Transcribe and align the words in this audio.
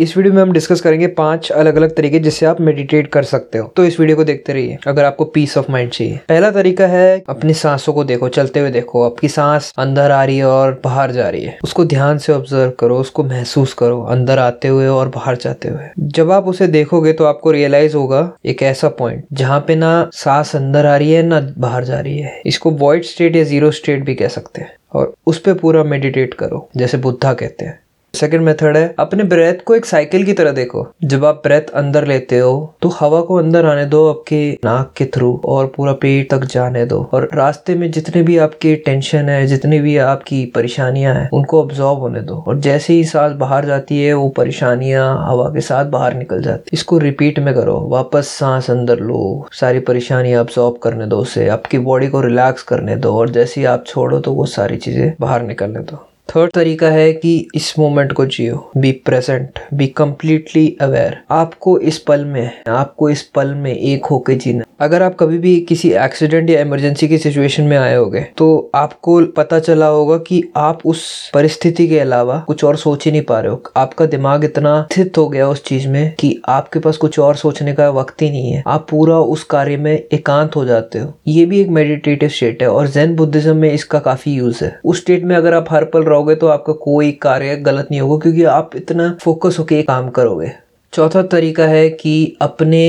इस 0.00 0.16
वीडियो 0.16 0.34
में 0.34 0.42
हम 0.42 0.52
डिस्कस 0.52 0.80
करेंगे 0.80 1.06
पाँच 1.06 1.50
अलग 1.50 1.76
अलग 1.76 1.94
तरीके 1.94 2.18
जिससे 2.18 2.46
आप 2.46 2.60
मेडिटेट 2.60 3.06
कर 3.06 3.22
सकते 3.22 3.58
हो। 3.58 3.72
तो 3.76 3.84
इस 3.84 4.00
वीडियो 4.00 4.16
को 4.16 4.24
देखते 4.24 4.52
रहिए, 4.52 4.78
अगर 4.86 5.04
आपको 5.04 5.24
पीस 5.24 5.58
ऑफ़ 5.58 5.72
माइंड 5.72 5.90
चाहिए। 5.90 6.18
पहला 6.28 6.50
तरीका 6.50 6.86
है, 6.86 7.22
अपनी 7.28 7.54
सांसों 7.54 7.92
को 7.92 8.04
देखो, 8.04 8.28
चलते 8.28 8.60
हुए 8.60 8.70
देखो। 8.70 9.04
आपकी 9.04 9.28
सांस 9.28 9.72
अंदर 9.78 10.10
आ 10.10 10.24
रही 10.24 10.38
है 10.38 10.44
और 10.44 10.80
बाहर 10.84 11.10
जा 11.10 11.28
रही 11.28 11.44
है। 11.44 11.58
उसको 11.64 11.84
ध्यान 11.84 12.18
से 12.18 12.32
ऑब्ज़र्व 12.32 12.70
करो, 12.70 12.98
उसको 12.98 13.24
महसूस 13.24 13.72
करो, 13.72 14.02
अंदर 14.02 14.38
आते 14.38 14.68
हुए 14.68 14.86
और 14.86 15.08
बाहर 15.08 15.36
जाते 15.36 15.68
हुए। 15.68 15.88
जब 15.98 16.30
आप 16.30 16.46
उसे 16.46 16.66
देखोगे 16.66 17.12
तो 17.12 17.24
आपको 17.24 17.50
रियलाइज़ 17.50 17.96
होगा, 17.96 18.32
एक 18.46 18.62
ऐसा 18.62 18.88
पॉइंट 18.88 19.24
जहाँ 19.32 19.60
पे 19.60 19.76
ना 19.76 20.10
सांस 20.12 20.56
अंदर 20.56 20.86
आ 20.86 20.96
रही 20.96 21.12
है, 21.12 21.22
ना 21.22 21.54
बाहर 21.58 21.84
जा 21.84 22.00
रही 22.00 22.18
है। 22.18 22.42
इसको 22.46 22.70
वॉइड 22.70 23.02
स्टेट 23.02 23.36
या 23.36 23.44
ज़ीरो 23.44 23.70
स्टेट 23.70 24.04
भी 24.04 24.14
कह 24.14 24.28
सकते 24.28 24.60
हैं। 24.60 24.76
और 24.92 25.14
उस 25.26 25.38
पर 25.38 25.54
पूरा 25.54 25.84
मेडिटेट 25.84 26.34
करो, 26.34 26.68
जैसे 26.76 26.98
बुद्धा 26.98 27.34
कहते 27.34 27.64
हैं। 27.64 27.80
सेकेंड 28.14 28.42
मेथड 28.42 28.76
है, 28.76 28.94
अपने 28.98 29.24
ब्रेथ 29.24 29.62
को 29.66 29.74
एक 29.74 29.86
साइकिल 29.86 30.24
की 30.24 30.32
तरह 30.32 30.52
देखो। 30.52 30.86
जब 31.04 31.24
आप 31.24 31.40
ब्रेथ 31.44 31.70
अंदर 31.76 32.06
लेते 32.06 32.38
हो 32.38 32.74
तो 32.82 32.88
हवा 32.90 33.20
को 33.20 33.34
अंदर 33.34 33.66
आने 33.66 33.84
दो 33.86 34.06
आपके 34.08 34.40
नाक 34.64 34.92
के 34.96 35.04
थ्रू 35.14 35.30
और 35.46 35.66
पूरा 35.76 35.92
पेट 35.94 36.30
तक 36.30 36.44
जाने 36.44 36.84
दो। 36.86 36.98
और 37.14 37.28
रास्ते 37.34 37.74
में 37.74 37.90
जितने 37.90 38.22
भी 38.22 38.36
आपके 38.38 38.74
टेंशन 38.76 39.28
है, 39.28 39.46
जितनी 39.46 39.78
भी 39.80 39.96
आपकी 39.98 40.44
परेशानियाँ 40.54 41.14
हैं, 41.14 41.28
उनको 41.32 41.62
ऑब्जॉर्व 41.62 41.98
होने 41.98 42.20
दो। 42.22 42.42
और 42.48 42.58
जैसे 42.58 42.92
ही 42.92 43.04
सांस 43.04 43.36
बाहर 43.36 43.66
जाती 43.66 44.02
है, 44.02 44.12
वो 44.14 44.28
परेशानियाँ 44.38 45.06
हवा 45.28 45.48
के 45.54 45.60
साथ 45.60 45.84
बाहर 45.90 46.14
निकल 46.14 46.42
जाती। 46.42 46.70
इसको 46.72 46.98
रिपीट 46.98 47.38
में 47.38 47.54
करो। 47.54 47.78
वापस 47.90 48.28
सांस 48.28 48.70
अंदर 48.70 49.00
लो। 49.00 49.46
सारी 49.52 49.80
परेशानियाँ 49.80 50.40
ऑब्जॉर्व 50.40 50.76
करने 50.82 51.06
दो 51.06 51.18
उसे। 51.18 51.48
आपकी 51.48 51.78
बॉडी 51.80 52.08
को 52.08 52.20
रिलैक्स 52.20 52.62
करने 52.62 52.96
दो। 52.96 53.16
और 53.18 53.30
जैसे 53.30 53.60
ही 53.60 53.66
आप 53.66 53.84
छोड़ो 53.86 54.20
तो 54.20 54.32
वो 54.32 54.46
सारी 54.48 54.76
चीज़ें 54.76 55.12
बाहर 55.20 55.42
निकलने 55.42 55.80
दो। 55.80 56.04
थर्ड 56.28 56.50
तरीका 56.52 56.88
है 56.90 57.12
कि 57.12 57.36
इस 57.54 57.72
मोमेंट 57.78 58.12
को 58.12 58.24
जियो 58.26 58.70
be 58.76 58.90
present 59.04 59.58
be 59.74 59.86
completely 59.96 60.66
aware 60.80 61.16
आपको 61.30 61.78
इस 61.80 61.98
पल 61.98 62.24
में, 62.24 62.50
आपको 62.68 63.08
इस 63.10 63.22
पल 63.34 63.54
में 63.54 63.74
एक 63.74 64.06
होके 64.06 64.34
जीना। 64.34 64.64
अगर 64.80 65.02
आप 65.02 65.16
कभी 65.20 65.38
भी 65.38 65.60
किसी 65.60 65.90
एक्सीडेंट 65.94 66.50
या 66.50 66.60
इमरजेंसी 66.60 67.08
की 67.08 67.18
सिचुएशन 67.18 67.62
में 67.62 67.76
आए 67.76 67.94
होगे 67.94 68.20
तो 68.38 68.70
आपको 68.74 69.20
पता 69.36 69.58
चला 69.58 69.86
होगा 69.86 70.18
कि 70.18 70.42
आप 70.56 70.82
उस 70.86 71.30
परिस्थिति 71.34 71.86
के 71.88 71.98
अलावा 72.00 72.38
कुछ 72.48 72.64
और 72.64 72.76
सोच 72.76 73.04
ही 73.04 73.12
नहीं 73.12 73.22
पा 73.22 73.40
रहे 73.40 73.52
हो। 73.52 73.62
आपका 73.76 74.06
दिमाग 74.06 74.44
इतना 74.44 74.80
स्थित 74.92 75.18
हो 75.18 75.28
गया 75.28 75.48
उस 75.48 75.64
चीज़ 75.64 75.88
में 75.88 76.14
कि 76.20 76.34
आपके 76.48 76.78
पास 76.78 76.96
कुछ 76.96 77.18
और 77.18 77.36
सोचने 77.36 77.72
का 77.74 77.88
वक्त 77.90 78.22
ही 78.22 78.30
नहीं 78.30 78.52
है। 78.52 78.62
आप 78.66 78.86
पूरा 78.90 79.18
उस 79.18 79.44
कार्य 79.46 79.76
में 79.76 79.92
एकांत 79.92 80.56
हो 80.56 80.64
जाते 80.64 80.98
हो। 80.98 81.12
ये 81.26 81.46
भी 81.46 81.60
एक 81.60 81.68
मेडिटेटिव 81.70 82.28
स्टेट 82.28 82.62
है 82.62 82.68
और 82.68 82.88
जैन 82.88 83.16
बुद्धिज्म 83.16 83.56
में 83.56 83.72
इसका 83.72 83.98
काफ़ी 84.00 84.34
यूज़ 84.34 84.64
है। 84.64 84.78
उस 84.84 85.00
स्टेट 85.00 85.24
में 85.24 85.34
अगर 85.36 85.54
आप 85.54 85.66
हर 85.70 85.84
पल 85.84 86.04
रहोगे 86.18 86.34
तो 86.34 86.46
आपका 86.46 86.72
कोई 86.72 87.10
कार्य 87.22 87.56
गलत 87.56 87.88
नहीं 87.90 88.00
होगा, 88.00 88.18
क्योंकि 88.22 88.44
आप 88.44 88.70
इतना 88.76 89.16
फोकस 89.22 89.58
होकर 89.58 89.82
काम 89.82 90.08
करोगे। 90.10 90.50
चौथा 90.92 91.22
तरीका 91.22 91.66
है 91.66 91.88
कि 91.90 92.36
अपने 92.40 92.82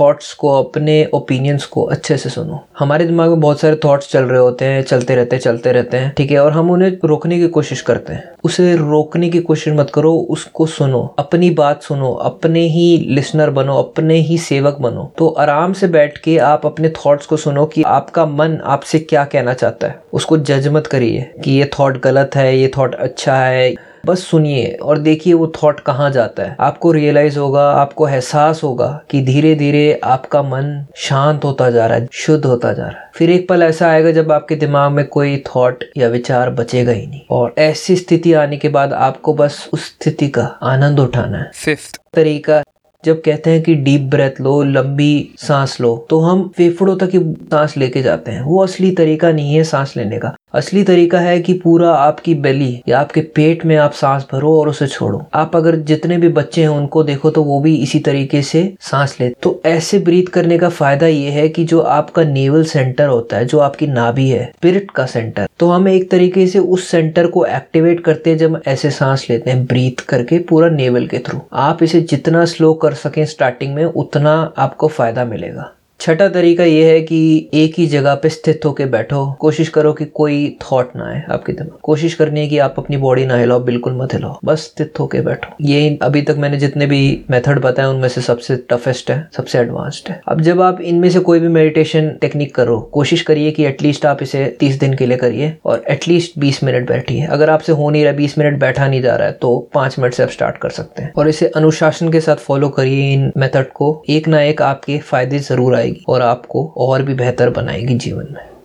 थॉट्स 0.00 0.34
को, 0.34 0.62
अपने 0.62 1.10
ओपिनियंस 1.14 1.64
को 1.64 1.82
अच्छे 1.82 2.16
से 2.16 2.28
सुनो। 2.28 2.64
हमारे 2.78 3.04
दिमाग 3.04 3.30
में 3.30 3.40
बहुत 3.40 3.60
सारे 3.60 3.76
थॉट्स 3.84 4.10
चल 4.10 4.22
रहे 4.22 4.40
होते 4.40 4.64
हैं, 4.64 4.82
चलते 4.82 5.14
रहते 5.14 5.36
हैं, 5.36 5.40
चलते 5.40 5.72
रहते 5.72 5.96
हैं, 5.96 6.14
ठीक 6.16 6.30
है? 6.30 6.38
और 6.38 6.52
हम 6.52 6.70
उन्हें 6.70 6.98
रोकने 7.04 7.38
की 7.38 7.48
कोशिश 7.48 7.80
करते 7.80 8.12
हैं। 8.12 8.32
उसे 8.44 8.76
रोकने 8.76 9.28
की 9.28 9.40
कोशिश 9.40 9.74
मत 9.74 9.90
करो, 9.94 10.14
उसको 10.14 10.66
सुनो, 10.66 11.14
अपनी 11.18 11.50
बात 11.50 11.82
सुनो, 11.82 12.12
अपने 12.12 12.60
ही 12.60 13.06
लिसनर 13.08 13.50
बनो, 13.50 13.76
अपने 13.76 14.14
ही 14.14 14.38
सेवक 14.38 14.76
बनो। 14.80 15.12
तो 15.18 15.28
आराम 15.28 15.72
से 15.72 15.88
बैठ 15.88 16.18
के 16.18 16.38
आप 16.38 16.66
अपने 16.66 16.88
थॉट्स 16.88 17.26
को 17.26 17.36
सुनो 17.36 17.66
कि 17.66 17.82
आपका 17.82 18.26
मन 18.26 18.58
आपसे 18.64 18.98
क्या 18.98 19.24
कहना 19.24 19.54
चाहता 19.54 19.86
है। 19.86 20.02
उसको 20.12 20.38
जज 20.38 20.68
मत 20.68 20.86
करिए 20.86 21.34
कि 21.44 21.50
ये 21.50 21.70
थॉट 21.78 22.02
गलत 22.02 22.30
है, 22.34 22.58
ये 22.58 22.70
थॉट 22.78 22.94
अच्छा 22.94 23.36
है 23.36 23.91
बस 24.06 24.22
सुनिए 24.26 24.66
और 24.82 24.98
देखिए 24.98 25.32
वो 25.34 25.52
थॉट 25.56 25.80
कहाँ 25.80 26.10
जाता 26.10 26.42
है। 26.42 26.56
आपको 26.60 26.92
रियलाइज़ 26.92 27.38
होगा 27.38 27.62
आपको 27.72 28.08
एहसास 28.08 28.62
होगा 28.62 28.88
कि 29.10 29.20
धीरे 29.22 29.54
धीरे 29.54 30.00
आपका 30.04 30.42
मन 30.42 30.84
शांत 30.96 31.44
होता 31.44 31.70
जा 31.70 31.86
रहा 31.86 31.98
है 31.98 32.08
शुद्ध 32.12 32.44
होता 32.44 32.72
जा 32.72 32.82
रहा 32.82 33.00
है। 33.00 33.10
फिर 33.16 33.30
एक 33.30 33.48
पल 33.48 33.62
ऐसा 33.62 33.88
आएगा 33.88 34.10
जब 34.10 34.32
आपके 34.32 34.56
दिमाग 34.56 34.92
में 34.92 35.06
कोई 35.06 35.36
थॉट 35.46 35.84
या 35.96 36.08
विचार 36.08 36.50
बचेगा 36.50 36.92
ही 36.92 37.06
नहीं। 37.06 37.20
और 37.30 37.54
ऐसी 37.58 37.96
स्थिति 37.96 38.32
आने 38.32 38.56
के 38.56 38.68
बाद 38.68 38.92
आपको 38.92 39.34
बस 39.34 39.68
उस 39.72 39.86
स्थिति 39.86 40.28
का 40.28 40.42
आनंद 40.62 41.00
उठाना 41.00 41.38
है। 41.38 41.50
फिफ्थ 41.54 42.00
तरीका 42.14 42.62
जब 43.04 43.22
कहते 43.22 43.50
हैं 43.50 43.62
कि 43.62 43.74
डीप 43.74 44.00
ब्रेथ 44.00 44.40
लो 44.40 44.62
लंबी 44.62 45.34
सांस 45.38 45.80
लो 45.80 45.96
तो 46.10 46.18
हम 46.20 46.46
फेफड़ों 46.56 46.96
तक 46.96 47.10
ही 47.12 47.20
सांस 47.50 47.76
लेके 47.76 48.02
जाते 48.02 48.30
हैं। 48.30 48.42
वो 48.42 48.62
असली 48.62 48.90
तरीका 48.90 49.30
नहीं 49.32 49.54
है 49.54 49.64
सांस 49.64 49.96
लेने 49.96 50.18
का। 50.18 50.34
असली 50.54 50.82
तरीका 50.84 51.20
है 51.20 51.38
कि 51.40 51.52
पूरा 51.54 51.90
आपकी 51.92 52.34
बेली 52.36 52.82
या 52.88 53.00
आपके 53.00 53.20
पेट 53.36 53.64
में 53.64 53.76
आप 53.76 53.92
सांस 53.92 54.26
भरो 54.32 54.52
और 54.58 54.68
उसे 54.68 54.86
छोड़ो। 54.86 55.24
आप 55.34 55.56
अगर 55.56 55.76
जितने 55.82 56.18
भी 56.18 56.28
बच्चे 56.30 56.62
हैं, 56.62 56.68
उनको 56.68 57.02
देखो 57.04 57.30
तो 57.30 57.42
वो 57.44 57.60
भी 57.60 57.74
इसी 57.76 57.98
तरीके 58.00 58.42
से 58.42 58.62
सांस 58.80 59.16
ले 59.20 59.28
तो 59.42 59.60
ऐसे 59.66 59.98
ब्रीथ 60.00 60.26
करने 60.32 60.58
का 60.58 60.68
फ़ायदा 60.70 61.06
ये 61.06 61.30
है 61.30 61.48
कि 61.48 61.64
जो 61.64 61.80
आपका 61.80 62.24
नेवल 62.24 62.64
सेंटर 62.64 63.06
होता 63.06 63.36
है, 63.36 63.44
जो 63.44 63.58
आपकी 63.60 63.86
नाभि 63.88 64.28
है 64.28 64.44
स्पिरिट 64.46 64.90
का 64.90 65.06
सेंटर 65.06 65.48
तो 65.58 65.68
हम 65.68 65.88
एक 65.88 66.10
तरीके 66.10 66.46
से 66.46 66.58
उस 66.58 66.88
सेंटर 66.88 67.26
को 67.26 67.44
एक्टिवेट 67.46 68.04
करते 68.04 68.30
हैं 68.30 68.38
जब 68.38 68.60
ऐसे 68.66 68.90
सांस 68.92 69.26
लेते 69.30 69.50
हैं, 69.50 69.64
ब्रीथ 69.66 70.04
करके 70.08 70.38
पूरा 70.40 70.68
नेवल 70.70 71.06
के 71.06 71.18
थ्रू। 71.18 71.40
आप 71.52 71.82
इसे 71.82 72.00
जितना 72.02 72.44
स्लो 72.46 72.72
कर 72.74 72.94
सकें 72.94 73.24
स्टार्टिंग 73.26 73.74
में, 73.74 73.84
उतना 73.84 74.52
आपको 74.58 74.88
फ़ायदा 74.88 75.24
मिलेगा। 75.24 75.72
छठा 76.02 76.26
तरीका 76.28 76.64
ये 76.64 76.84
है 76.84 77.00
कि 77.00 77.48
एक 77.54 77.74
ही 77.78 77.86
जगह 77.86 78.14
पे 78.14 78.28
स्थित 78.28 78.64
होकर 78.64 78.86
बैठो। 78.86 79.20
कोशिश 79.40 79.68
करो 79.68 79.92
कि 79.92 80.04
कोई 80.04 80.38
थॉट 80.62 80.96
ना 80.96 81.04
आए 81.06 81.22
आपके 81.30 81.52
दिमाग। 81.52 81.78
कोशिश 81.82 82.14
करनी 82.14 82.40
है 82.40 82.46
कि 82.48 82.58
आप 82.58 82.74
अपनी 82.78 82.96
बॉडी 82.96 83.26
ना 83.26 83.36
हिलाओ, 83.36 83.60
बिल्कुल 83.60 83.92
मत 83.96 84.14
हिलाओ। 84.14 84.38
बस 84.44 84.60
स्थित 84.62 85.00
होकर 85.00 85.22
बैठो। 85.22 85.54
ये 85.64 85.98
अभी 86.02 86.22
तक 86.22 86.36
मैंने 86.38 86.56
जितने 86.56 86.86
भी 86.86 87.02
मेथड 87.30 87.58
बताए, 87.58 87.86
उनमें 87.86 88.08
से 88.08 88.20
सबसे 88.20 88.56
टफेस्ट 88.70 89.10
है, 89.10 89.28
सबसे 89.36 89.58
एडवांस्ड 89.58 90.10
है। 90.10 90.20
अब 90.28 90.40
जब 90.40 90.60
आप 90.62 90.80
इनमें 90.80 91.08
से 91.10 91.20
कोई 91.20 91.40
भी 91.40 91.48
मेडिटेशन 91.48 92.08
टेक्निक 92.20 92.54
करो, 92.54 92.80
कोशिश 92.92 93.22
करिए 93.22 93.50
कि 93.50 93.66
एटलीस्ट 93.66 94.06
आप 94.06 94.22
इसे 94.22 94.44
तीस 94.60 94.78
दिन 94.80 94.94
के 94.94 95.06
लिए 95.06 95.16
करिए 95.16 95.54
और 95.64 95.84
एटलीस्ट 95.90 96.38
बीस 96.38 96.62
मिनट 96.64 96.88
बैठिए। 96.88 97.26
अगर 97.28 97.50
आपसे 97.50 97.72
हो 97.72 97.88
नहीं 97.90 98.04
रहा, 98.04 98.12
बीस 98.12 98.36
मिनट 98.38 98.58
बैठा 98.60 98.88
नहीं 98.88 99.02
जा 99.02 99.16
रहा 99.16 99.28
है 99.28 99.32
तो 99.34 99.56
पाँच 99.74 99.98
मिनट 99.98 100.14
से 100.14 100.22
आप 100.22 100.30
स्टार्ट 100.30 100.58
कर 100.58 100.70
सकते 100.72 101.02
हैं। 101.02 101.12
और 101.12 101.28
इसे 101.28 101.52
अनुशासन 101.56 102.12
के 102.12 102.20
साथ 102.20 102.44
फॉलो 102.48 102.68
करिए 102.70 103.12
इन 103.14 103.32
मेथड 103.36 103.72
को। 103.74 103.94
एक 104.10 104.28
ना 104.28 104.42
एक 104.42 104.62
आपके 104.64 104.98
फ़ायदे 105.00 105.38
ज़रूर 105.40 105.76
आएगी। 105.76 105.90
और 106.08 106.22
आपको 106.22 106.74
और 106.76 107.02
भी 107.02 107.14
बेहतर 107.14 107.50
बनाएगी 107.50 107.94
जीवन 107.94 108.26
में। 108.30 108.51